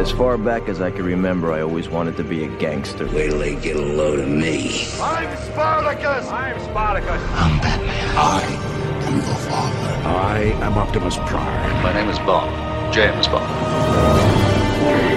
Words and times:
As 0.00 0.10
far 0.10 0.38
back 0.38 0.66
as 0.70 0.80
I 0.80 0.90
can 0.90 1.04
remember, 1.04 1.52
I 1.52 1.60
always 1.60 1.90
wanted 1.90 2.16
to 2.16 2.24
be 2.24 2.42
a 2.42 2.48
gangster. 2.56 3.04
Wait 3.08 3.28
till 3.28 3.38
they 3.38 3.54
get 3.56 3.76
a 3.76 3.82
load 3.82 4.18
of 4.18 4.28
me. 4.30 4.86
I'm 4.98 5.36
Spartacus! 5.44 6.26
I'm 6.28 6.58
Spartacus! 6.58 7.22
I'm 7.34 7.60
Batman. 7.60 8.16
I 8.16 8.40
am 9.04 9.16
your 9.16 9.34
father. 9.44 10.08
I 10.08 10.38
am 10.64 10.78
Optimus 10.78 11.18
Prime. 11.18 11.82
My 11.82 11.92
name 11.92 12.08
is 12.08 12.18
Bond. 12.20 12.50
James 12.94 13.28
Bond. 13.28 13.44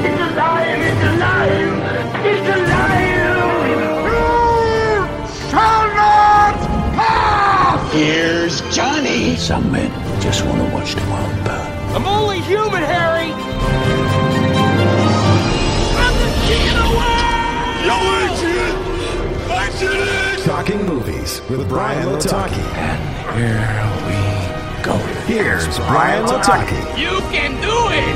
It's 0.03 0.21
alive! 0.21 0.81
It's 0.81 1.03
alive! 1.15 1.79
It's 2.25 2.49
alive! 2.57 3.23
You 4.11 5.49
shall 5.49 5.87
not 5.95 6.59
pass! 6.97 7.93
Here's 7.93 8.59
Johnny. 8.75 9.37
Some 9.37 9.71
men 9.71 9.89
just 10.21 10.43
want 10.45 10.57
to 10.57 10.75
watch 10.75 10.93
the 10.93 11.09
world 11.09 11.45
burn. 11.45 11.95
I'm 11.95 12.05
only 12.05 12.41
human, 12.41 12.83
Harry! 12.83 13.52
Talking 20.45 20.85
movies 20.85 21.41
with 21.49 21.67
Bryan 21.67 22.07
Lataki. 22.07 22.63
And 22.77 22.99
here 23.37 23.59
we 24.07 24.83
go. 24.83 24.95
Here's 25.25 25.77
Bryan 25.79 26.25
Lataki. 26.25 26.97
You 26.97 27.19
can 27.29 27.51
do 27.61 27.89
it! 27.91 28.15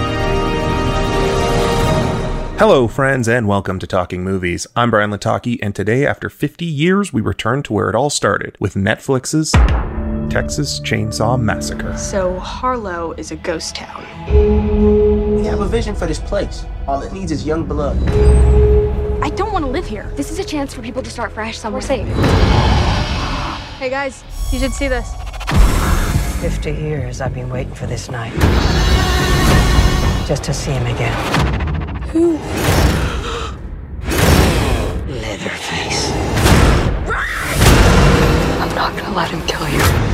Hello, 2.57 2.87
friends, 2.87 3.27
and 3.27 3.45
welcome 3.45 3.77
to 3.79 3.87
Talking 3.87 4.23
Movies. 4.23 4.67
I'm 4.73 4.89
Bryan 4.89 5.11
Lataki, 5.11 5.59
and 5.61 5.75
today, 5.75 6.05
after 6.05 6.29
50 6.29 6.63
years, 6.63 7.11
we 7.11 7.19
return 7.19 7.61
to 7.63 7.73
where 7.73 7.89
it 7.89 7.95
all 7.95 8.09
started 8.09 8.55
with 8.61 8.75
Netflix's 8.75 9.51
Texas 10.31 10.79
Chainsaw 10.79 11.37
Massacre. 11.37 11.97
So, 11.97 12.39
Harlow 12.39 13.11
is 13.17 13.31
a 13.31 13.35
ghost 13.35 13.75
town. 13.75 14.01
We 15.35 15.45
have 15.45 15.59
a 15.59 15.67
vision 15.67 15.93
for 15.93 16.05
this 16.05 16.19
place. 16.19 16.63
All 16.87 17.01
it 17.01 17.11
needs 17.11 17.33
is 17.33 17.45
young 17.45 17.65
blood. 17.65 17.97
I 19.27 19.29
don't 19.31 19.51
want 19.51 19.65
to 19.65 19.69
live 19.69 19.85
here. 19.85 20.09
This 20.15 20.31
is 20.31 20.39
a 20.39 20.43
chance 20.45 20.73
for 20.73 20.81
people 20.81 21.03
to 21.03 21.09
start 21.09 21.33
fresh 21.33 21.57
somewhere 21.57 21.81
safe. 21.81 22.07
Hey 23.77 23.89
guys, 23.89 24.23
you 24.53 24.57
should 24.57 24.71
see 24.71 24.87
this. 24.87 25.13
50 26.39 26.71
years 26.71 27.19
I've 27.19 27.33
been 27.33 27.49
waiting 27.49 27.73
for 27.73 27.87
this 27.87 28.09
night. 28.09 28.31
Just 30.29 30.45
to 30.45 30.53
see 30.53 30.71
him 30.71 30.85
again. 30.85 32.01
Who? 32.03 32.37
Leatherface. 35.11 36.09
I'm 38.61 38.73
not 38.75 38.97
gonna 38.97 39.13
let 39.13 39.29
him 39.29 39.45
kill 39.45 39.67
you. 39.67 40.06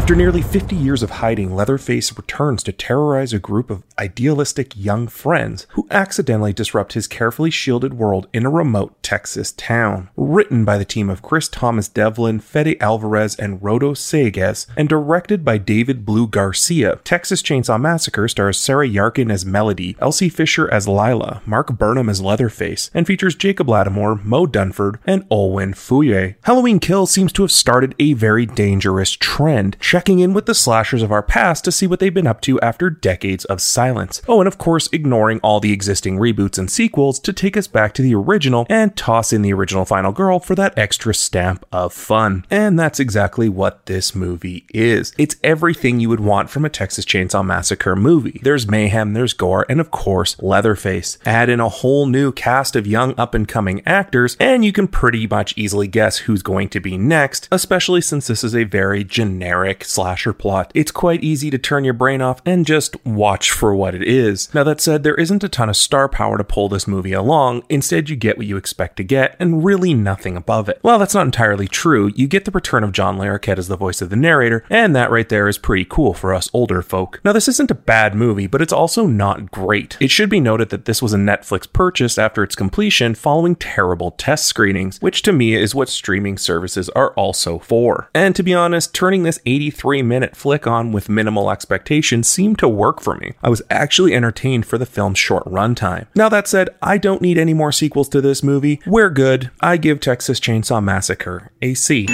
After 0.00 0.16
nearly 0.16 0.40
50 0.40 0.74
years 0.74 1.02
of 1.02 1.10
hiding, 1.10 1.54
Leatherface 1.54 2.16
returns 2.16 2.62
to 2.62 2.72
terrorize 2.72 3.34
a 3.34 3.38
group 3.38 3.68
of 3.68 3.82
idealistic 3.98 4.72
young 4.74 5.06
friends 5.08 5.66
who 5.72 5.86
accidentally 5.90 6.54
disrupt 6.54 6.94
his 6.94 7.06
carefully 7.06 7.50
shielded 7.50 7.92
world 7.92 8.26
in 8.32 8.46
a 8.46 8.50
remote 8.50 9.00
Texas 9.02 9.52
town. 9.52 10.08
Written 10.16 10.64
by 10.64 10.78
the 10.78 10.86
team 10.86 11.10
of 11.10 11.20
Chris 11.20 11.48
Thomas 11.48 11.86
Devlin, 11.86 12.40
Fede 12.40 12.78
Alvarez, 12.80 13.36
and 13.36 13.60
Rodo 13.60 13.94
Sayagues, 13.94 14.66
and 14.74 14.88
directed 14.88 15.44
by 15.44 15.58
David 15.58 16.06
Blue 16.06 16.26
Garcia, 16.26 16.98
Texas 17.04 17.42
Chainsaw 17.42 17.78
Massacre 17.78 18.26
stars 18.26 18.56
Sarah 18.56 18.88
Yarkin 18.88 19.30
as 19.30 19.44
Melody, 19.44 19.96
Elsie 20.00 20.30
Fisher 20.30 20.66
as 20.72 20.88
Lila, 20.88 21.42
Mark 21.44 21.76
Burnham 21.76 22.08
as 22.08 22.22
Leatherface, 22.22 22.90
and 22.94 23.06
features 23.06 23.34
Jacob 23.34 23.68
Lattimore, 23.68 24.16
Moe 24.24 24.46
Dunford, 24.46 24.98
and 25.06 25.28
Olwen 25.28 25.74
Fouéré. 25.74 26.36
Halloween 26.44 26.80
Kills 26.80 27.10
seems 27.10 27.34
to 27.34 27.42
have 27.42 27.52
started 27.52 27.94
a 27.98 28.14
very 28.14 28.46
dangerous 28.46 29.10
trend, 29.10 29.76
checking 29.90 30.20
in 30.20 30.32
with 30.32 30.46
the 30.46 30.54
slashers 30.54 31.02
of 31.02 31.10
our 31.10 31.20
past 31.20 31.64
to 31.64 31.72
see 31.72 31.84
what 31.84 31.98
they've 31.98 32.14
been 32.14 32.24
up 32.24 32.40
to 32.40 32.60
after 32.60 32.88
decades 32.88 33.44
of 33.46 33.60
silence. 33.60 34.22
Oh, 34.28 34.40
and 34.40 34.46
of 34.46 34.56
course, 34.56 34.88
ignoring 34.92 35.40
all 35.40 35.58
the 35.58 35.72
existing 35.72 36.16
reboots 36.16 36.58
and 36.58 36.70
sequels 36.70 37.18
to 37.18 37.32
take 37.32 37.56
us 37.56 37.66
back 37.66 37.92
to 37.94 38.02
the 38.02 38.14
original 38.14 38.66
and 38.70 38.96
toss 38.96 39.32
in 39.32 39.42
the 39.42 39.52
original 39.52 39.84
Final 39.84 40.12
Girl 40.12 40.38
for 40.38 40.54
that 40.54 40.78
extra 40.78 41.12
stamp 41.12 41.66
of 41.72 41.92
fun. 41.92 42.44
And 42.52 42.78
that's 42.78 43.00
exactly 43.00 43.48
what 43.48 43.86
this 43.86 44.14
movie 44.14 44.64
is. 44.72 45.12
It's 45.18 45.34
everything 45.42 45.98
you 45.98 46.08
would 46.08 46.20
want 46.20 46.50
from 46.50 46.64
a 46.64 46.70
Texas 46.70 47.04
Chainsaw 47.04 47.44
Massacre 47.44 47.96
movie. 47.96 48.38
There's 48.44 48.68
mayhem, 48.68 49.12
there's 49.14 49.32
gore, 49.32 49.66
and 49.68 49.80
of 49.80 49.90
course, 49.90 50.40
Leatherface. 50.40 51.18
Add 51.26 51.48
in 51.48 51.58
a 51.58 51.68
whole 51.68 52.06
new 52.06 52.30
cast 52.30 52.76
of 52.76 52.86
young 52.86 53.12
up 53.18 53.34
and 53.34 53.48
coming 53.48 53.82
actors, 53.84 54.36
and 54.38 54.64
you 54.64 54.70
can 54.70 54.86
pretty 54.86 55.26
much 55.26 55.52
easily 55.56 55.88
guess 55.88 56.18
who's 56.18 56.44
going 56.44 56.68
to 56.68 56.78
be 56.78 56.96
next, 56.96 57.48
especially 57.50 58.00
since 58.00 58.28
this 58.28 58.44
is 58.44 58.54
a 58.54 58.62
very 58.62 59.02
generic 59.02 59.79
slasher 59.84 60.32
plot. 60.32 60.70
It's 60.74 60.90
quite 60.90 61.22
easy 61.22 61.50
to 61.50 61.58
turn 61.58 61.84
your 61.84 61.94
brain 61.94 62.20
off 62.20 62.42
and 62.44 62.66
just 62.66 63.04
watch 63.04 63.50
for 63.50 63.74
what 63.74 63.94
it 63.94 64.02
is. 64.02 64.52
Now, 64.54 64.64
that 64.64 64.80
said, 64.80 65.02
there 65.02 65.14
isn't 65.14 65.44
a 65.44 65.48
ton 65.48 65.68
of 65.68 65.76
star 65.76 66.08
power 66.08 66.38
to 66.38 66.44
pull 66.44 66.68
this 66.68 66.86
movie 66.86 67.12
along. 67.12 67.64
Instead, 67.68 68.08
you 68.10 68.16
get 68.16 68.36
what 68.36 68.46
you 68.46 68.56
expect 68.56 68.96
to 68.98 69.04
get, 69.04 69.36
and 69.38 69.64
really 69.64 69.94
nothing 69.94 70.36
above 70.36 70.68
it. 70.68 70.80
Well, 70.82 70.98
that's 70.98 71.14
not 71.14 71.26
entirely 71.26 71.68
true. 71.68 72.10
You 72.14 72.26
get 72.26 72.44
the 72.44 72.50
return 72.50 72.84
of 72.84 72.92
John 72.92 73.18
Larroquette 73.18 73.58
as 73.58 73.68
the 73.68 73.76
voice 73.76 74.00
of 74.02 74.10
the 74.10 74.16
narrator, 74.16 74.64
and 74.70 74.94
that 74.94 75.10
right 75.10 75.28
there 75.28 75.48
is 75.48 75.58
pretty 75.58 75.84
cool 75.84 76.14
for 76.14 76.34
us 76.34 76.50
older 76.52 76.82
folk. 76.82 77.20
Now, 77.24 77.32
this 77.32 77.48
isn't 77.48 77.70
a 77.70 77.74
bad 77.74 78.14
movie, 78.14 78.46
but 78.46 78.62
it's 78.62 78.72
also 78.72 79.06
not 79.06 79.50
great. 79.50 79.96
It 80.00 80.10
should 80.10 80.30
be 80.30 80.40
noted 80.40 80.70
that 80.70 80.84
this 80.84 81.02
was 81.02 81.12
a 81.12 81.18
Netflix 81.18 81.70
purchase 81.72 82.18
after 82.18 82.42
its 82.42 82.54
completion 82.54 83.14
following 83.14 83.56
terrible 83.56 84.12
test 84.12 84.46
screenings, 84.46 85.00
which 85.00 85.22
to 85.22 85.32
me 85.32 85.54
is 85.54 85.74
what 85.74 85.88
streaming 85.88 86.38
services 86.38 86.88
are 86.90 87.12
also 87.14 87.58
for. 87.58 88.10
And 88.14 88.34
to 88.36 88.42
be 88.42 88.54
honest, 88.54 88.94
turning 88.94 89.22
this 89.22 89.40
83 89.60 90.02
minute 90.02 90.34
flick 90.36 90.66
on 90.66 90.90
with 90.90 91.10
minimal 91.10 91.50
expectations 91.50 92.26
seemed 92.26 92.58
to 92.60 92.68
work 92.68 93.00
for 93.02 93.16
me. 93.16 93.32
I 93.42 93.50
was 93.50 93.60
actually 93.68 94.14
entertained 94.14 94.64
for 94.64 94.78
the 94.78 94.86
film's 94.86 95.18
short 95.18 95.44
runtime. 95.44 96.06
Now, 96.14 96.30
that 96.30 96.48
said, 96.48 96.70
I 96.80 96.96
don't 96.96 97.20
need 97.20 97.36
any 97.36 97.52
more 97.52 97.70
sequels 97.70 98.08
to 98.10 98.22
this 98.22 98.42
movie. 98.42 98.80
We're 98.86 99.10
good. 99.10 99.50
I 99.60 99.76
give 99.76 100.00
Texas 100.00 100.40
Chainsaw 100.40 100.82
Massacre 100.82 101.52
a 101.60 101.74
C. 101.74 102.06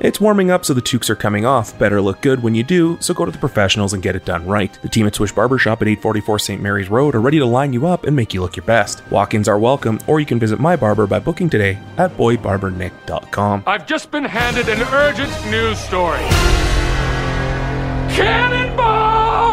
It's 0.00 0.18
warming 0.18 0.50
up, 0.50 0.64
so 0.64 0.72
the 0.72 0.80
toques 0.80 1.10
are 1.10 1.14
coming 1.14 1.44
off. 1.44 1.78
Better 1.78 2.00
look 2.00 2.22
good 2.22 2.42
when 2.42 2.54
you 2.54 2.62
do, 2.62 2.96
so 3.02 3.12
go 3.12 3.26
to 3.26 3.30
the 3.30 3.36
professionals 3.36 3.92
and 3.92 4.02
get 4.02 4.16
it 4.16 4.24
done 4.24 4.46
right. 4.46 4.72
The 4.80 4.88
team 4.88 5.06
at 5.06 5.14
Swish 5.14 5.30
Barbershop 5.30 5.82
at 5.82 5.88
844 5.88 6.38
St. 6.38 6.62
Mary's 6.62 6.88
Road 6.88 7.14
are 7.14 7.20
ready 7.20 7.38
to 7.38 7.44
line 7.44 7.74
you 7.74 7.86
up 7.86 8.04
and 8.04 8.16
make 8.16 8.32
you 8.32 8.40
look 8.40 8.56
your 8.56 8.64
best. 8.64 9.02
Walk 9.10 9.34
ins 9.34 9.46
are 9.46 9.58
welcome, 9.58 10.00
or 10.06 10.18
you 10.18 10.24
can 10.24 10.38
visit 10.38 10.58
my 10.58 10.74
barber 10.74 11.06
by 11.06 11.18
booking 11.18 11.50
today 11.50 11.78
at 11.98 12.16
boybarbernick.com. 12.16 13.64
I've 13.66 13.86
just 13.86 14.10
been 14.10 14.24
handed 14.24 14.70
an 14.70 14.80
urgent 14.80 15.32
news 15.50 15.78
story. 15.78 16.20
Cannonball! 18.16 18.99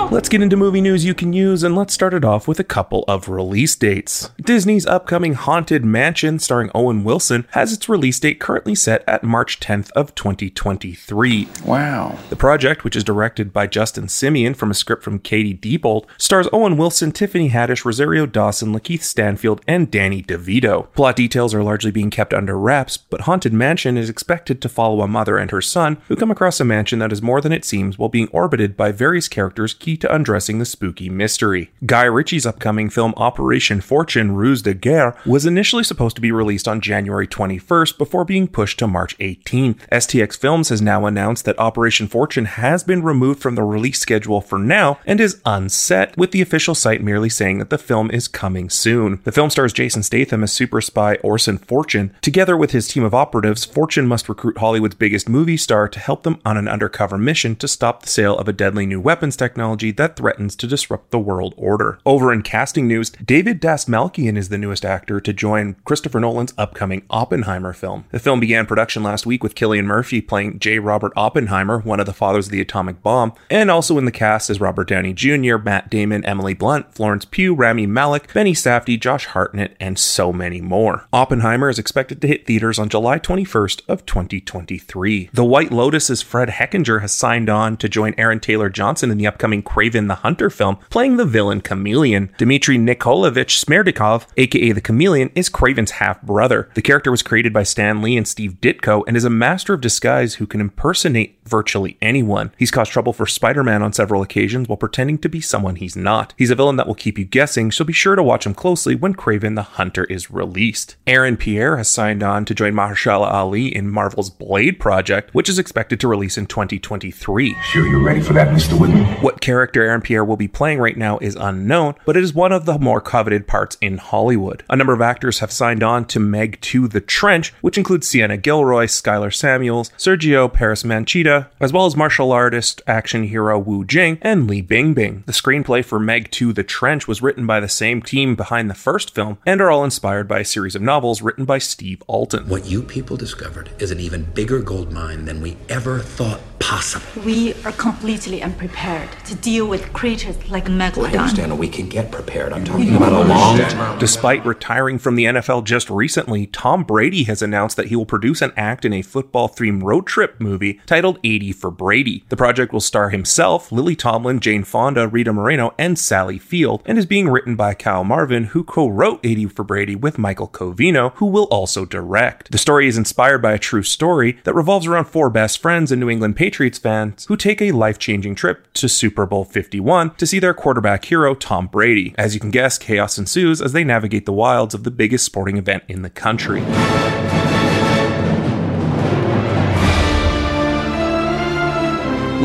Let's 0.09 0.29
get 0.29 0.41
into 0.41 0.55
movie 0.55 0.79
news 0.79 1.03
you 1.03 1.13
can 1.13 1.33
use, 1.33 1.63
and 1.63 1.75
let's 1.75 1.93
start 1.93 2.13
it 2.13 2.23
off 2.23 2.47
with 2.47 2.61
a 2.61 2.63
couple 2.63 3.03
of 3.09 3.27
release 3.27 3.75
dates. 3.75 4.31
Disney's 4.41 4.85
upcoming 4.85 5.33
Haunted 5.33 5.83
Mansion, 5.83 6.39
starring 6.39 6.71
Owen 6.73 7.03
Wilson, 7.03 7.45
has 7.51 7.73
its 7.73 7.89
release 7.89 8.17
date 8.17 8.39
currently 8.39 8.73
set 8.73 9.03
at 9.05 9.21
March 9.21 9.59
10th 9.59 9.91
of 9.91 10.15
2023. 10.15 11.49
Wow. 11.65 12.17
The 12.29 12.37
project, 12.37 12.85
which 12.85 12.95
is 12.95 13.03
directed 13.03 13.51
by 13.51 13.67
Justin 13.67 14.05
Simien 14.05 14.55
from 14.55 14.71
a 14.71 14.73
script 14.73 15.03
from 15.03 15.19
Katie 15.19 15.53
Dippold, 15.53 16.05
stars 16.17 16.47
Owen 16.53 16.77
Wilson, 16.77 17.11
Tiffany 17.11 17.49
Haddish, 17.49 17.83
Rosario 17.83 18.25
Dawson, 18.25 18.73
Lakeith 18.73 19.03
Stanfield, 19.03 19.59
and 19.67 19.91
Danny 19.91 20.23
DeVito. 20.23 20.89
Plot 20.93 21.17
details 21.17 21.53
are 21.53 21.63
largely 21.63 21.91
being 21.91 22.11
kept 22.11 22.33
under 22.33 22.57
wraps, 22.57 22.95
but 22.95 23.21
Haunted 23.21 23.51
Mansion 23.51 23.97
is 23.97 24.09
expected 24.09 24.61
to 24.61 24.69
follow 24.69 25.01
a 25.01 25.07
mother 25.07 25.37
and 25.37 25.51
her 25.51 25.61
son 25.61 25.97
who 26.07 26.15
come 26.15 26.31
across 26.31 26.61
a 26.61 26.65
mansion 26.65 26.99
that 26.99 27.11
is 27.11 27.21
more 27.21 27.41
than 27.41 27.51
it 27.51 27.65
seems 27.65 27.97
while 27.97 28.07
being 28.07 28.29
orbited 28.29 28.77
by 28.77 28.93
various 28.93 29.27
characters 29.27 29.73
key 29.73 29.96
to 30.01 30.13
undressing 30.13 30.59
the 30.59 30.65
spooky 30.65 31.09
mystery. 31.09 31.71
Guy 31.85 32.03
Ritchie's 32.03 32.45
upcoming 32.45 32.89
film 32.89 33.13
Operation 33.17 33.81
Fortune 33.81 34.33
Ruse 34.33 34.61
de 34.61 34.73
Guerre 34.73 35.17
was 35.25 35.45
initially 35.45 35.83
supposed 35.83 36.15
to 36.15 36.21
be 36.21 36.31
released 36.31 36.67
on 36.67 36.81
January 36.81 37.27
21st 37.27 37.97
before 37.97 38.25
being 38.25 38.47
pushed 38.47 38.79
to 38.79 38.87
March 38.87 39.17
18th. 39.17 39.87
STX 39.91 40.37
Films 40.37 40.69
has 40.69 40.81
now 40.81 41.05
announced 41.05 41.45
that 41.45 41.59
Operation 41.59 42.07
Fortune 42.07 42.45
has 42.45 42.83
been 42.83 43.03
removed 43.03 43.41
from 43.41 43.55
the 43.55 43.63
release 43.63 43.99
schedule 43.99 44.41
for 44.41 44.59
now 44.59 44.99
and 45.05 45.19
is 45.19 45.41
unset, 45.45 46.15
with 46.17 46.31
the 46.31 46.41
official 46.41 46.75
site 46.75 47.01
merely 47.01 47.29
saying 47.29 47.57
that 47.59 47.69
the 47.69 47.77
film 47.77 48.11
is 48.11 48.27
coming 48.27 48.69
soon. 48.69 49.19
The 49.23 49.31
film 49.31 49.49
stars 49.49 49.73
Jason 49.73 50.03
Statham 50.03 50.43
as 50.43 50.51
super 50.51 50.81
spy 50.81 51.15
Orson 51.15 51.57
Fortune. 51.57 52.15
Together 52.21 52.55
with 52.57 52.71
his 52.71 52.87
team 52.87 53.03
of 53.03 53.13
operatives, 53.13 53.65
Fortune 53.65 54.07
must 54.07 54.29
recruit 54.29 54.57
Hollywood's 54.57 54.95
biggest 54.95 55.29
movie 55.29 55.57
star 55.57 55.87
to 55.87 55.99
help 55.99 56.23
them 56.23 56.39
on 56.45 56.57
an 56.57 56.67
undercover 56.67 57.17
mission 57.17 57.55
to 57.57 57.67
stop 57.67 58.01
the 58.01 58.09
sale 58.09 58.37
of 58.37 58.47
a 58.47 58.53
deadly 58.53 58.85
new 58.85 58.99
weapons 58.99 59.35
technology 59.35 59.86
technology 59.91 59.97
that 59.97 60.15
threatens 60.15 60.55
to 60.55 60.67
disrupt 60.67 61.11
the 61.11 61.19
world 61.19 61.53
order. 61.57 61.99
Over 62.05 62.33
in 62.33 62.41
casting 62.41 62.87
news, 62.87 63.09
David 63.09 63.61
Dastmalchian 63.61 64.37
is 64.37 64.49
the 64.49 64.57
newest 64.57 64.85
actor 64.85 65.19
to 65.19 65.33
join 65.33 65.75
Christopher 65.85 66.19
Nolan's 66.19 66.53
upcoming 66.57 67.03
Oppenheimer 67.09 67.73
film. 67.73 68.05
The 68.11 68.19
film 68.19 68.39
began 68.39 68.65
production 68.65 69.03
last 69.03 69.25
week 69.25 69.43
with 69.43 69.55
Cillian 69.55 69.85
Murphy 69.85 70.21
playing 70.21 70.59
J. 70.59 70.79
Robert 70.79 71.13
Oppenheimer, 71.15 71.79
one 71.79 71.99
of 71.99 72.05
the 72.05 72.13
fathers 72.13 72.47
of 72.47 72.51
the 72.51 72.61
atomic 72.61 73.01
bomb, 73.01 73.33
and 73.49 73.69
also 73.71 73.97
in 73.97 74.05
the 74.05 74.11
cast 74.11 74.49
is 74.49 74.61
Robert 74.61 74.87
Downey 74.87 75.13
Jr., 75.13 75.57
Matt 75.57 75.89
Damon, 75.89 76.25
Emily 76.25 76.53
Blunt, 76.53 76.93
Florence 76.93 77.25
Pugh, 77.25 77.55
Rami 77.55 77.87
Malek, 77.87 78.33
Benny 78.33 78.53
Safdie, 78.53 78.99
Josh 78.99 79.25
Hartnett, 79.27 79.75
and 79.79 79.97
so 79.97 80.31
many 80.31 80.61
more. 80.61 81.07
Oppenheimer 81.11 81.69
is 81.69 81.79
expected 81.79 82.21
to 82.21 82.27
hit 82.27 82.45
theaters 82.45 82.79
on 82.79 82.89
July 82.89 83.19
21st 83.19 83.81
of 83.87 84.05
2023. 84.05 85.29
The 85.33 85.45
White 85.45 85.71
Lotus's 85.71 86.21
Fred 86.21 86.49
Hechinger 86.49 87.01
has 87.01 87.11
signed 87.11 87.49
on 87.49 87.77
to 87.77 87.89
join 87.89 88.13
Aaron 88.17 88.39
Taylor 88.39 88.69
Johnson 88.69 89.11
in 89.11 89.17
the 89.17 89.27
upcoming 89.27 89.61
Kraven 89.77 90.07
the 90.07 90.15
Hunter 90.15 90.49
film, 90.49 90.77
playing 90.89 91.17
the 91.17 91.25
villain 91.25 91.61
Chameleon. 91.61 92.33
Dmitry 92.39 92.79
Nikolovich 92.79 93.63
Smerdyakov, 93.63 94.25
aka 94.35 94.71
the 94.71 94.81
Chameleon, 94.81 95.29
is 95.35 95.51
Kraven's 95.51 95.91
half 95.91 96.19
brother. 96.23 96.71
The 96.73 96.81
character 96.81 97.11
was 97.11 97.21
created 97.21 97.53
by 97.53 97.61
Stan 97.61 98.01
Lee 98.01 98.17
and 98.17 98.27
Steve 98.27 98.55
Ditko 98.59 99.03
and 99.07 99.15
is 99.15 99.23
a 99.23 99.29
master 99.29 99.75
of 99.75 99.81
disguise 99.81 100.35
who 100.35 100.47
can 100.47 100.61
impersonate 100.61 101.37
virtually 101.45 101.95
anyone. 102.01 102.51
He's 102.57 102.71
caused 102.71 102.91
trouble 102.91 103.13
for 103.13 103.27
Spider 103.27 103.63
Man 103.63 103.83
on 103.83 103.93
several 103.93 104.23
occasions 104.23 104.67
while 104.67 104.77
pretending 104.77 105.19
to 105.19 105.29
be 105.29 105.41
someone 105.41 105.75
he's 105.75 105.95
not. 105.95 106.33
He's 106.37 106.49
a 106.49 106.55
villain 106.55 106.77
that 106.77 106.87
will 106.87 106.95
keep 106.95 107.19
you 107.19 107.25
guessing, 107.25 107.71
so 107.71 107.85
be 107.85 107.93
sure 107.93 108.15
to 108.15 108.23
watch 108.23 108.47
him 108.47 108.55
closely 108.55 108.95
when 108.95 109.13
Craven 109.13 109.53
the 109.53 109.61
Hunter 109.61 110.05
is 110.05 110.31
released. 110.31 110.95
Aaron 111.05 111.37
Pierre 111.37 111.77
has 111.77 111.87
signed 111.87 112.23
on 112.23 112.45
to 112.45 112.55
join 112.55 112.73
Mahershala 112.73 113.31
Ali 113.31 113.67
in 113.75 113.91
Marvel's 113.91 114.31
Blade 114.31 114.79
project, 114.79 115.35
which 115.35 115.49
is 115.49 115.59
expected 115.59 115.99
to 115.99 116.07
release 116.07 116.35
in 116.35 116.47
2023. 116.47 117.55
Sure 117.61 117.87
you're 117.87 118.03
ready 118.03 118.21
for 118.21 118.33
that, 118.33 118.47
Mr. 118.47 118.79
Whitman? 118.79 119.05
What 119.21 119.39
character 119.39 119.66
Aaron 119.75 120.01
Pierre 120.01 120.23
will 120.23 120.37
be 120.37 120.47
playing 120.47 120.79
right 120.79 120.97
now 120.97 121.17
is 121.19 121.35
unknown, 121.35 121.95
but 122.05 122.15
it 122.15 122.23
is 122.23 122.33
one 122.33 122.51
of 122.51 122.65
the 122.65 122.77
more 122.77 123.01
coveted 123.01 123.47
parts 123.47 123.77
in 123.81 123.97
Hollywood. 123.97 124.63
A 124.69 124.75
number 124.75 124.93
of 124.93 125.01
actors 125.01 125.39
have 125.39 125.51
signed 125.51 125.83
on 125.83 126.05
to 126.05 126.19
Meg 126.19 126.59
2 126.61 126.87
The 126.87 127.01
Trench, 127.01 127.53
which 127.61 127.77
includes 127.77 128.07
Sienna 128.07 128.37
Guillory, 128.37 128.87
Skylar 128.87 129.33
Samuels, 129.33 129.89
Sergio 129.97 130.51
Peris 130.51 130.83
Mencheta, 130.83 131.47
as 131.59 131.73
well 131.73 131.85
as 131.85 131.95
martial 131.95 132.31
artist 132.31 132.81
action 132.87 133.23
hero 133.23 133.57
Wu 133.57 133.83
Jing 133.83 134.19
and 134.21 134.47
Li 134.47 134.61
Bingbing. 134.61 135.25
The 135.25 135.31
screenplay 135.31 135.83
for 135.83 135.99
Meg 135.99 136.31
2 136.31 136.53
The 136.53 136.63
Trench 136.63 137.07
was 137.07 137.21
written 137.21 137.47
by 137.47 137.59
the 137.59 137.67
same 137.69 138.01
team 138.01 138.35
behind 138.35 138.69
the 138.69 138.75
first 138.75 139.13
film 139.13 139.39
and 139.45 139.59
are 139.61 139.71
all 139.71 139.83
inspired 139.83 140.27
by 140.27 140.39
a 140.39 140.45
series 140.45 140.75
of 140.75 140.81
novels 140.81 141.21
written 141.21 141.45
by 141.45 141.57
Steve 141.57 142.03
Alten. 142.07 142.47
What 142.47 142.65
you 142.65 142.83
people 142.83 143.17
discovered 143.17 143.69
is 143.79 143.91
an 143.91 143.99
even 143.99 144.23
bigger 144.23 144.59
gold 144.59 144.91
mine 144.91 145.25
than 145.25 145.41
we 145.41 145.57
ever 145.69 145.99
thought 145.99 146.39
possible. 146.59 147.23
We 147.23 147.53
are 147.63 147.71
completely 147.73 148.41
unprepared 148.43 149.09
to 149.25 149.35
deal 149.35 149.56
with 149.65 149.93
creatures 149.93 150.49
like 150.49 150.65
Megalodon. 150.65 151.13
I 151.13 151.17
understand 151.17 151.57
we 151.57 151.69
can 151.69 151.89
get 151.89 152.11
prepared. 152.11 152.53
I'm 152.53 152.65
talking 152.65 152.95
about 152.95 153.13
a 153.13 153.27
long 153.27 153.57
time. 153.57 153.99
Despite 153.99 154.45
retiring 154.45 154.99
from 154.99 155.15
the 155.15 155.25
NFL 155.25 155.63
just 155.63 155.89
recently, 155.89 156.47
Tom 156.47 156.83
Brady 156.83 157.23
has 157.23 157.41
announced 157.41 157.77
that 157.77 157.87
he 157.87 157.95
will 157.95 158.05
produce 158.05 158.41
and 158.41 158.53
act 158.55 158.85
in 158.85 158.93
a 158.93 159.01
football 159.01 159.49
themed 159.49 159.83
road 159.83 160.05
trip 160.05 160.39
movie 160.39 160.79
titled 160.85 161.19
80 161.23 161.53
for 161.53 161.71
Brady. 161.71 162.23
The 162.29 162.37
project 162.37 162.73
will 162.73 162.79
star 162.79 163.09
himself, 163.09 163.71
Lily 163.71 163.95
Tomlin, 163.95 164.39
Jane 164.39 164.63
Fonda, 164.63 165.07
Rita 165.07 165.33
Moreno, 165.33 165.73
and 165.77 165.97
Sally 165.97 166.37
Field, 166.37 166.83
and 166.85 166.97
is 166.97 167.05
being 167.05 167.29
written 167.29 167.55
by 167.55 167.73
Kyle 167.73 168.03
Marvin, 168.03 168.45
who 168.45 168.63
co 168.63 168.87
wrote 168.87 169.19
80 169.23 169.47
for 169.47 169.63
Brady 169.63 169.95
with 169.95 170.17
Michael 170.17 170.47
Covino, 170.47 171.13
who 171.15 171.25
will 171.25 171.45
also 171.45 171.85
direct. 171.85 172.51
The 172.51 172.57
story 172.57 172.87
is 172.87 172.97
inspired 172.97 173.41
by 173.41 173.53
a 173.53 173.59
true 173.59 173.83
story 173.83 174.37
that 174.43 174.55
revolves 174.55 174.87
around 174.87 175.05
four 175.05 175.29
best 175.29 175.61
friends 175.61 175.91
and 175.91 175.99
New 175.99 176.09
England 176.09 176.35
Patriots 176.35 176.77
fans 176.77 177.25
who 177.25 177.37
take 177.37 177.61
a 177.61 177.71
life 177.71 177.99
changing 177.99 178.35
trip 178.35 178.71
to 178.73 178.89
Super 178.89 179.25
Bowl 179.25 179.36
51 179.43 180.15
to 180.15 180.27
see 180.27 180.39
their 180.39 180.53
quarterback 180.53 181.05
hero, 181.05 181.33
Tom 181.33 181.67
Brady. 181.67 182.15
As 182.17 182.33
you 182.33 182.39
can 182.39 182.51
guess, 182.51 182.77
chaos 182.77 183.17
ensues 183.17 183.61
as 183.61 183.73
they 183.73 183.83
navigate 183.83 184.25
the 184.25 184.33
wilds 184.33 184.73
of 184.73 184.83
the 184.83 184.91
biggest 184.91 185.25
sporting 185.25 185.57
event 185.57 185.83
in 185.87 186.01
the 186.01 186.09
country. 186.09 186.61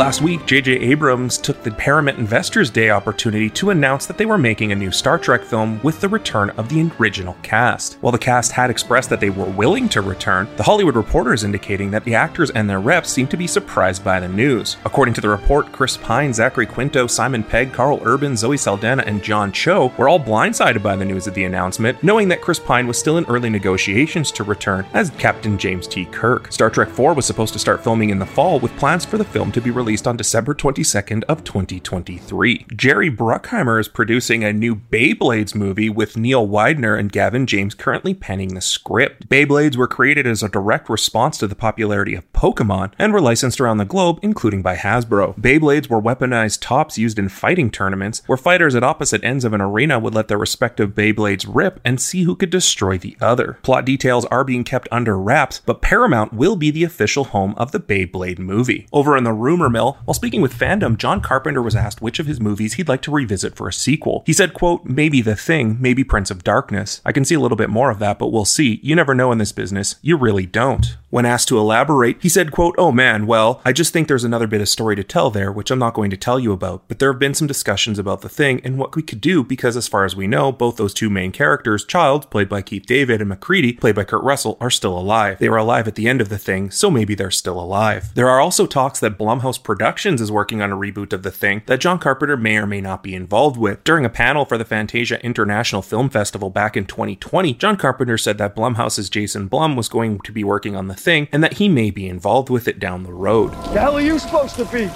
Last 0.02 0.20
week, 0.20 0.46
J.J. 0.46 0.72
Abrams 0.72 1.38
took 1.38 1.62
the 1.62 1.70
Paramount 1.70 2.18
Investors 2.18 2.70
Day 2.70 2.90
opportunity 2.90 3.48
to 3.50 3.70
announce 3.70 4.04
that 4.06 4.18
they 4.18 4.26
were 4.26 4.36
making 4.36 4.72
a 4.72 4.74
new 4.74 4.90
Star 4.90 5.16
Trek 5.16 5.44
film 5.44 5.80
with 5.84 6.00
the 6.00 6.08
return 6.08 6.50
of 6.50 6.68
the 6.68 6.90
original 6.98 7.36
cast. 7.44 7.98
While 8.00 8.10
the 8.10 8.18
cast 8.18 8.50
had 8.50 8.68
expressed 8.68 9.10
that 9.10 9.20
they 9.20 9.30
were 9.30 9.44
willing 9.44 9.88
to 9.90 10.00
return, 10.00 10.48
the 10.56 10.64
Hollywood 10.64 10.96
Reporter 10.96 11.32
is 11.32 11.44
indicating 11.44 11.92
that 11.92 12.02
the 12.02 12.16
actors 12.16 12.50
and 12.50 12.68
their 12.68 12.80
reps 12.80 13.10
seem 13.10 13.28
to 13.28 13.36
be 13.36 13.46
surprised 13.46 14.02
by 14.02 14.18
the 14.18 14.26
news. 14.26 14.76
According 14.84 15.14
to 15.14 15.20
the 15.20 15.28
report, 15.28 15.70
Chris 15.70 15.96
Pine, 15.96 16.32
Zachary 16.32 16.66
Quinto, 16.66 17.06
Simon 17.06 17.44
Pegg, 17.44 17.72
Karl 17.72 18.00
Urban, 18.02 18.36
Zoe 18.36 18.56
Saldana, 18.56 19.04
and 19.06 19.22
John 19.22 19.52
Cho 19.52 19.92
were 19.96 20.08
all 20.08 20.18
blindsided 20.18 20.82
by 20.82 20.96
the 20.96 21.04
news 21.04 21.28
of 21.28 21.34
the 21.34 21.44
announcement, 21.44 22.02
knowing 22.02 22.26
that 22.26 22.42
Chris 22.42 22.58
Pine 22.58 22.88
was 22.88 22.98
still 22.98 23.18
in 23.18 23.24
early 23.26 23.50
negotiations 23.50 24.32
to 24.32 24.42
return 24.42 24.84
as 24.94 25.10
Captain 25.10 25.56
James 25.56 25.86
T. 25.86 26.06
Kirk. 26.06 26.50
Star 26.50 26.70
Trek 26.70 26.88
4 26.88 27.14
was 27.14 27.24
supposed 27.24 27.52
to 27.52 27.60
start 27.60 27.84
filming 27.84 28.10
in 28.10 28.18
the 28.18 28.26
fall 28.26 28.58
with 28.58 28.76
plans 28.78 29.04
for 29.04 29.16
the 29.16 29.24
film 29.24 29.52
to 29.52 29.60
be 29.60 29.70
released 29.70 29.91
on 29.92 30.16
December 30.16 30.54
22nd 30.54 31.22
of 31.24 31.44
2023. 31.44 32.64
Jerry 32.74 33.10
Bruckheimer 33.10 33.78
is 33.78 33.88
producing 33.88 34.42
a 34.42 34.50
new 34.50 34.74
Beyblades 34.74 35.54
movie 35.54 35.90
with 35.90 36.16
Neil 36.16 36.46
Widener 36.46 36.96
and 36.96 37.12
Gavin 37.12 37.46
James 37.46 37.74
currently 37.74 38.14
penning 38.14 38.54
the 38.54 38.62
script. 38.62 39.28
Beyblades 39.28 39.76
were 39.76 39.86
created 39.86 40.26
as 40.26 40.42
a 40.42 40.48
direct 40.48 40.88
response 40.88 41.36
to 41.36 41.46
the 41.46 41.54
popularity 41.54 42.14
of 42.14 42.32
Pokemon 42.32 42.94
and 42.98 43.12
were 43.12 43.20
licensed 43.20 43.60
around 43.60 43.76
the 43.76 43.84
globe, 43.84 44.18
including 44.22 44.62
by 44.62 44.76
Hasbro. 44.76 45.38
Beyblades 45.38 45.90
were 45.90 46.00
weaponized 46.00 46.60
tops 46.62 46.96
used 46.96 47.18
in 47.18 47.28
fighting 47.28 47.70
tournaments, 47.70 48.22
where 48.24 48.38
fighters 48.38 48.74
at 48.74 48.82
opposite 48.82 49.22
ends 49.22 49.44
of 49.44 49.52
an 49.52 49.60
arena 49.60 49.98
would 49.98 50.14
let 50.14 50.28
their 50.28 50.38
respective 50.38 50.94
Beyblades 50.94 51.44
rip 51.46 51.80
and 51.84 52.00
see 52.00 52.22
who 52.22 52.34
could 52.34 52.48
destroy 52.50 52.96
the 52.96 53.18
other. 53.20 53.58
Plot 53.62 53.84
details 53.84 54.24
are 54.26 54.42
being 54.42 54.64
kept 54.64 54.88
under 54.90 55.18
wraps, 55.18 55.60
but 55.66 55.82
Paramount 55.82 56.32
will 56.32 56.56
be 56.56 56.70
the 56.70 56.84
official 56.84 57.24
home 57.24 57.54
of 57.58 57.72
the 57.72 57.80
Beyblade 57.80 58.38
movie. 58.38 58.86
Over 58.90 59.16
in 59.18 59.24
the 59.24 59.34
rumor 59.34 59.68
mill, 59.72 59.98
while 60.04 60.14
speaking 60.14 60.40
with 60.40 60.56
fandom, 60.56 60.96
John 60.96 61.20
Carpenter 61.20 61.62
was 61.62 61.74
asked 61.74 62.00
which 62.00 62.20
of 62.20 62.26
his 62.26 62.40
movies 62.40 62.74
he'd 62.74 62.88
like 62.88 63.02
to 63.02 63.10
revisit 63.10 63.56
for 63.56 63.66
a 63.66 63.72
sequel. 63.72 64.22
He 64.26 64.32
said, 64.32 64.54
quote, 64.54 64.84
maybe 64.84 65.20
The 65.20 65.34
Thing, 65.34 65.78
maybe 65.80 66.04
Prince 66.04 66.30
of 66.30 66.44
Darkness. 66.44 67.00
I 67.04 67.12
can 67.12 67.24
see 67.24 67.34
a 67.34 67.40
little 67.40 67.56
bit 67.56 67.70
more 67.70 67.90
of 67.90 67.98
that, 67.98 68.18
but 68.18 68.28
we'll 68.28 68.44
see. 68.44 68.78
You 68.82 68.94
never 68.94 69.14
know 69.14 69.32
in 69.32 69.38
this 69.38 69.52
business. 69.52 69.96
You 70.02 70.16
really 70.16 70.46
don't. 70.46 70.96
When 71.12 71.26
asked 71.26 71.48
to 71.48 71.58
elaborate, 71.58 72.22
he 72.22 72.30
said, 72.30 72.52
quote, 72.52 72.74
Oh 72.78 72.90
man, 72.90 73.26
well, 73.26 73.60
I 73.66 73.74
just 73.74 73.92
think 73.92 74.08
there's 74.08 74.24
another 74.24 74.46
bit 74.46 74.62
of 74.62 74.68
story 74.70 74.96
to 74.96 75.04
tell 75.04 75.30
there, 75.30 75.52
which 75.52 75.70
I'm 75.70 75.78
not 75.78 75.92
going 75.92 76.08
to 76.08 76.16
tell 76.16 76.40
you 76.40 76.52
about, 76.52 76.88
but 76.88 77.00
there 77.00 77.12
have 77.12 77.20
been 77.20 77.34
some 77.34 77.46
discussions 77.46 77.98
about 77.98 78.22
the 78.22 78.30
thing 78.30 78.62
and 78.64 78.78
what 78.78 78.96
we 78.96 79.02
could 79.02 79.20
do 79.20 79.44
because 79.44 79.76
as 79.76 79.86
far 79.86 80.06
as 80.06 80.16
we 80.16 80.26
know, 80.26 80.50
both 80.50 80.76
those 80.76 80.94
two 80.94 81.10
main 81.10 81.30
characters, 81.30 81.84
Child, 81.84 82.30
played 82.30 82.48
by 82.48 82.62
Keith 82.62 82.86
David, 82.86 83.20
and 83.20 83.28
MacReady, 83.28 83.74
played 83.74 83.94
by 83.94 84.04
Kurt 84.04 84.22
Russell, 84.22 84.56
are 84.58 84.70
still 84.70 84.98
alive. 84.98 85.38
They 85.38 85.50
were 85.50 85.58
alive 85.58 85.86
at 85.86 85.96
the 85.96 86.08
end 86.08 86.22
of 86.22 86.30
the 86.30 86.38
thing, 86.38 86.70
so 86.70 86.90
maybe 86.90 87.14
they're 87.14 87.30
still 87.30 87.60
alive. 87.60 88.14
There 88.14 88.30
are 88.30 88.40
also 88.40 88.64
talks 88.64 88.98
that 89.00 89.18
Blumhouse 89.18 89.62
Productions 89.62 90.22
is 90.22 90.32
working 90.32 90.62
on 90.62 90.72
a 90.72 90.76
reboot 90.78 91.12
of 91.12 91.24
the 91.24 91.30
thing 91.30 91.60
that 91.66 91.80
John 91.80 91.98
Carpenter 91.98 92.38
may 92.38 92.56
or 92.56 92.66
may 92.66 92.80
not 92.80 93.02
be 93.02 93.14
involved 93.14 93.58
with. 93.58 93.84
During 93.84 94.06
a 94.06 94.08
panel 94.08 94.46
for 94.46 94.56
the 94.56 94.64
Fantasia 94.64 95.22
International 95.22 95.82
Film 95.82 96.08
Festival 96.08 96.48
back 96.48 96.74
in 96.74 96.86
2020, 96.86 97.52
John 97.52 97.76
Carpenter 97.76 98.16
said 98.16 98.38
that 98.38 98.56
Blumhouse's 98.56 99.10
Jason 99.10 99.46
Blum 99.46 99.76
was 99.76 99.90
going 99.90 100.18
to 100.20 100.32
be 100.32 100.42
working 100.42 100.74
on 100.74 100.88
the 100.88 101.01
thing 101.02 101.28
and 101.32 101.42
that 101.44 101.54
he 101.54 101.68
may 101.68 101.90
be 101.90 102.08
involved 102.08 102.48
with 102.48 102.68
it 102.68 102.78
down 102.78 103.02
the 103.02 103.12
road. 103.12 103.50
The 103.50 103.80
hell 103.80 103.96
are 103.96 104.00
you 104.00 104.18
supposed 104.18 104.56
to 104.56 104.64
be? 104.66 104.90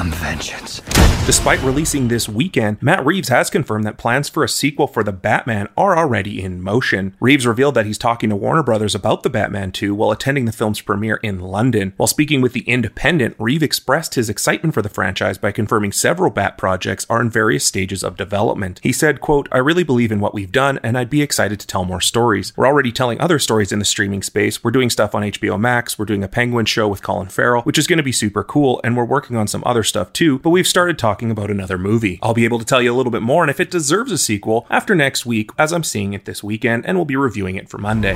I'm 0.00 0.10
vengeance. 0.12 0.80
Despite 1.26 1.62
releasing 1.62 2.08
this 2.08 2.28
weekend, 2.28 2.82
Matt 2.82 3.04
Reeves 3.04 3.28
has 3.28 3.50
confirmed 3.50 3.84
that 3.84 3.98
plans 3.98 4.30
for 4.30 4.42
a 4.42 4.48
sequel 4.48 4.86
for 4.86 5.04
The 5.04 5.12
Batman 5.12 5.68
are 5.76 5.96
already 5.96 6.42
in 6.42 6.62
motion. 6.62 7.14
Reeves 7.20 7.46
revealed 7.46 7.74
that 7.74 7.84
he's 7.84 7.98
talking 7.98 8.30
to 8.30 8.36
Warner 8.36 8.62
Brothers 8.62 8.94
about 8.94 9.22
The 9.22 9.30
Batman 9.30 9.70
2 9.70 9.94
while 9.94 10.10
attending 10.10 10.46
the 10.46 10.52
film's 10.52 10.80
premiere 10.80 11.16
in 11.16 11.38
London. 11.38 11.92
While 11.98 12.06
speaking 12.06 12.40
with 12.40 12.54
The 12.54 12.62
Independent, 12.62 13.36
Reeves 13.38 13.62
expressed 13.62 14.14
his 14.14 14.30
excitement 14.30 14.72
for 14.74 14.80
the 14.80 14.88
franchise 14.88 15.36
by 15.36 15.52
confirming 15.52 15.92
several 15.92 16.30
Bat 16.30 16.56
projects 16.56 17.06
are 17.10 17.20
in 17.20 17.30
various 17.30 17.66
stages 17.66 18.02
of 18.02 18.16
development. 18.16 18.80
He 18.82 18.92
said, 18.92 19.20
quote, 19.20 19.48
I 19.52 19.58
really 19.58 19.84
believe 19.84 20.10
in 20.10 20.20
what 20.20 20.34
we've 20.34 20.50
done 20.50 20.80
and 20.82 20.96
I'd 20.96 21.10
be 21.10 21.22
excited 21.22 21.60
to 21.60 21.66
tell 21.66 21.84
more 21.84 22.00
stories. 22.00 22.54
We're 22.56 22.66
already 22.66 22.90
telling 22.90 23.20
other 23.20 23.38
stories 23.38 23.70
in 23.70 23.78
the 23.78 23.84
streaming 23.84 24.22
space. 24.22 24.64
We're 24.64 24.70
doing 24.70 24.90
stuff 24.90 25.14
on 25.14 25.22
HBO 25.22 25.60
Max. 25.60 25.98
We're 25.98 26.06
doing 26.06 26.24
a 26.24 26.28
Penguin 26.28 26.64
show 26.64 26.88
with 26.88 27.02
Colin 27.02 27.28
Farrell, 27.28 27.62
which 27.62 27.78
is 27.78 27.86
going 27.86 27.98
to 27.98 28.02
be 28.02 28.10
super 28.10 28.42
cool, 28.42 28.80
and 28.82 28.96
we're 28.96 29.04
working 29.04 29.36
on 29.36 29.46
some 29.46 29.62
other 29.66 29.84
stuff 29.90 30.14
too, 30.14 30.38
but 30.38 30.48
we've 30.48 30.66
started 30.66 30.98
talking 30.98 31.30
about 31.30 31.50
another 31.50 31.76
movie. 31.76 32.18
I'll 32.22 32.32
be 32.32 32.46
able 32.46 32.58
to 32.58 32.64
tell 32.64 32.80
you 32.80 32.90
a 32.90 32.96
little 32.96 33.12
bit 33.12 33.20
more 33.20 33.42
and 33.42 33.50
if 33.50 33.60
it 33.60 33.70
deserves 33.70 34.10
a 34.10 34.16
sequel 34.16 34.66
after 34.70 34.94
next 34.94 35.26
week, 35.26 35.50
as 35.58 35.72
I'm 35.72 35.84
seeing 35.84 36.14
it 36.14 36.24
this 36.24 36.42
weekend, 36.42 36.86
and 36.86 36.96
we'll 36.96 37.04
be 37.04 37.16
reviewing 37.16 37.56
it 37.56 37.68
for 37.68 37.76
Monday. 37.76 38.14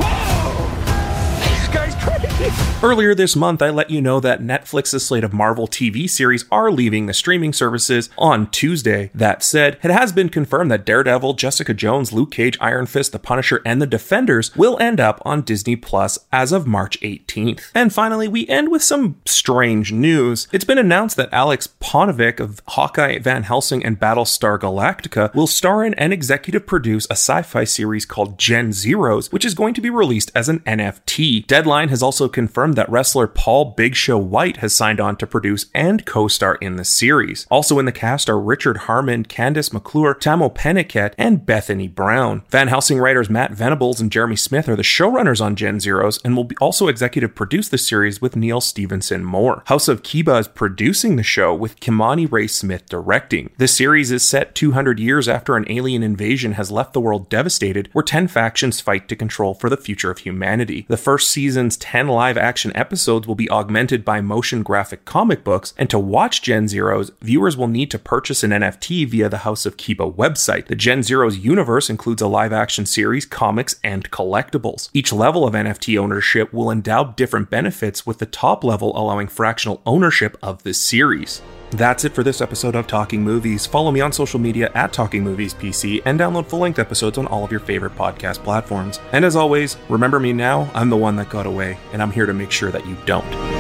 Earlier 2.85 3.15
this 3.15 3.35
month, 3.35 3.63
I 3.63 3.71
let 3.71 3.89
you 3.89 4.03
know 4.03 4.21
that 4.21 4.43
Netflix's 4.43 5.07
slate 5.07 5.25
of 5.25 5.33
Marvel 5.33 5.67
TV 5.67 6.07
series 6.07 6.45
are 6.51 6.71
leaving 6.71 7.07
the 7.07 7.15
streaming 7.15 7.55
services 7.55 8.11
on 8.19 8.51
Tuesday. 8.51 9.11
That 9.15 9.43
said, 9.43 9.79
it 9.83 9.91
has 9.91 10.13
been 10.13 10.29
confirmed 10.29 10.71
that 10.71 10.85
Daredevil, 10.85 11.33
Jessica 11.33 11.73
Jones, 11.73 12.13
Luke 12.13 12.31
Cage, 12.31 12.59
Iron 12.61 12.85
Fist, 12.85 13.13
The 13.13 13.19
Punisher, 13.19 13.63
and 13.65 13.81
The 13.81 13.87
Defenders 13.87 14.55
will 14.55 14.79
end 14.81 15.01
up 15.01 15.23
on 15.25 15.41
Disney 15.41 15.77
Plus 15.77 16.19
as 16.31 16.53
of 16.53 16.67
March 16.67 17.01
18th. 17.01 17.71
And 17.75 17.91
finally, 17.91 18.29
we 18.29 18.47
end 18.49 18.71
with 18.71 18.83
some 18.83 19.19
strange 19.25 19.91
news. 19.91 20.47
It's 20.53 20.67
been 20.67 20.77
announced 20.77 21.17
that 21.17 21.33
Alex 21.33 21.67
Paunovic 21.81 22.39
of 22.39 22.61
Hawkeye, 22.69 23.19
Van 23.19 23.45
Helsing, 23.45 23.83
and 23.83 23.99
Battlestar 23.99 24.59
Galactica 24.59 25.35
will 25.35 25.47
star 25.47 25.83
in 25.87 25.95
and 25.95 26.13
executive 26.13 26.67
produce 26.67 27.07
a 27.07 27.13
sci 27.13 27.41
fi 27.41 27.65
series 27.65 28.05
called 28.05 28.39
Gen 28.39 28.75
Zeros, 28.75 29.33
which 29.33 29.47
is 29.47 29.55
going 29.55 29.73
to 29.73 29.81
be 29.81 29.89
released 29.89 30.31
as 30.35 30.51
an 30.51 30.61
NFT. 30.61 31.47
Deadline 31.47 31.89
has 31.89 32.03
also 32.03 32.29
confirmed 32.29 32.74
that 32.75 32.91
wrestler 32.91 33.27
Paul 33.27 33.75
Big 33.77 33.95
Show 33.95 34.19
White 34.19 34.59
has 34.59 34.75
signed 34.75 35.01
on 35.01 35.17
to 35.17 35.27
produce 35.27 35.67
and 35.75 36.05
co 36.05 36.29
star 36.29 36.57
in 36.57 36.77
the 36.77 36.85
series. 36.85 37.47
Also 37.51 37.79
in 37.79 37.87
the 37.87 37.93
cast 37.93 38.29
are 38.29 38.41
Richard 38.41 38.79
Harmon, 38.79 39.25
Candice 39.25 39.73
McClure, 39.73 40.15
Tamo 40.15 40.49
Penikett, 40.49 41.15
and 41.19 41.45
Bethany 41.45 41.89
Brown. 41.89 42.43
Van 42.51 42.69
Helsing 42.69 42.99
writers 42.99 43.31
Matt 43.31 43.53
Venables 43.53 44.01
and 44.01 44.13
Jeremy 44.13 44.37
Smith 44.37 44.69
are 44.69 44.77
the 44.77 44.83
showrunners 44.83 45.41
on 45.41 45.57
Gen 45.57 45.81
Zeros 45.81 46.21
and 46.25 46.37
will 46.37 46.49
also 46.61 46.89
executive 46.89 47.35
produce 47.35 47.69
the 47.69 47.79
series 47.79 48.21
with 48.21 48.37
Neil 48.37 48.61
Stevenson 48.61 49.25
Moore. 49.25 49.63
House 49.67 49.89
of 49.89 50.03
Kiba 50.03 50.41
is 50.41 50.49
producing 50.49 51.17
the 51.17 51.23
show 51.23 51.55
with 51.55 51.81
Kimani 51.81 52.31
Ray 52.31 52.47
Smith 52.47 52.87
directing. 52.87 53.51
The 53.59 53.69
series 53.69 54.11
is 54.11 54.23
set 54.23 54.55
200 54.55 54.99
years 54.99 55.29
after 55.29 55.57
an 55.57 55.67
alien 55.69 56.03
invasion 56.03 56.53
has 56.53 56.71
left 56.71 56.93
the 56.93 57.01
world 57.01 57.29
devastated, 57.29 57.89
where 57.93 58.03
10 58.03 58.29
factions 58.29 58.81
fight 58.81 59.09
to 59.09 59.17
control 59.17 59.55
for 59.55 59.69
the 59.69 59.77
future 59.77 60.11
of 60.11 60.19
humanity. 60.19 60.87
The 60.89 60.97
first 60.97 61.31
season's 61.31 61.77
10 61.77 62.09
live 62.09 62.37
action 62.37 62.64
episodes 62.75 63.27
will 63.27 63.35
be 63.35 63.51
augmented 63.51 64.05
by 64.05 64.21
motion 64.21 64.63
graphic 64.63 65.05
comic 65.05 65.45
books, 65.45 65.75
and 65.77 65.91
to 65.91 65.99
watch 65.99 66.43
Gen 66.43 66.69
Zeros, 66.69 67.11
viewers 67.21 67.57
will 67.57 67.69
need 67.69 67.91
to 67.91 67.99
purchase 67.99 68.43
an 68.43 68.51
NFT 68.51 69.09
via 69.09 69.29
the 69.29 69.39
House 69.39 69.67
of 69.67 69.77
Kiba 69.77 70.15
website. 70.15 70.67
The 70.67 70.77
Gen 70.77 71.03
Zeros 71.03 71.39
universe 71.39 71.91
includes 71.91 72.23
a 72.23 72.29
live 72.29 72.53
action 72.53 72.87
series, 72.87 73.27
comics, 73.27 73.81
and 73.83 74.11
collectibles. 74.11 74.89
Each 74.93 75.13
level 75.13 75.47
of 75.47 75.55
NFT 75.55 75.99
ownership 75.99 76.53
will 76.53 76.71
endow 76.71 77.05
different 77.05 77.51
benefits, 77.51 78.07
with 78.07 78.19
the 78.19 78.27
top 78.27 78.65
level 78.65 78.97
allowing 78.97 79.29
fractional 79.29 79.83
ownership 79.85 80.37
of 80.43 80.63
the 80.63 80.75
series. 80.75 81.43
That's 81.75 82.05
it 82.05 82.15
for 82.15 82.23
this 82.23 82.41
episode 82.41 82.77
of 82.77 82.87
Talking 82.87 83.25
Movies. 83.25 83.67
Follow 83.67 83.91
me 83.91 84.01
on 84.01 84.13
social 84.13 84.39
media 84.39 84.71
at 84.77 84.93
Talking 84.93 85.25
Movies 85.25 85.55
PC 85.55 86.01
and 86.05 86.21
download 86.21 86.47
full 86.47 86.61
length 86.61 86.79
episodes 86.79 87.19
on 87.19 87.27
all 87.27 87.43
of 87.43 87.51
your 87.51 87.59
favorite 87.59 87.97
podcast 87.97 88.45
platforms. 88.45 89.01
And 89.11 89.25
as 89.25 89.35
always, 89.35 89.77
remember 89.89 90.21
me 90.21 90.33
now, 90.33 90.71
I'm 90.73 90.89
the 90.89 90.97
one 90.97 91.17
that 91.17 91.31
got 91.31 91.47
away, 91.47 91.77
and 91.93 92.01
I'm 92.01 92.13
here 92.13 92.27
to 92.27 92.33
make 92.33 92.53
sure 92.53 92.71
that 92.71 92.87
you 92.87 92.97
don't. 93.07 93.54